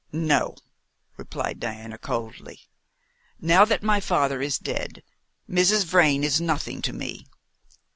"No," 0.11 0.55
replied 1.15 1.59
Diana 1.59 1.99
coldly. 1.99 2.61
"Now 3.39 3.65
that 3.65 3.83
my 3.83 3.99
father 3.99 4.41
is 4.41 4.57
dead, 4.57 5.03
Mrs. 5.47 5.85
Vrain 5.85 6.23
is 6.23 6.41
nothing 6.41 6.81
to 6.81 6.91
me. 6.91 7.27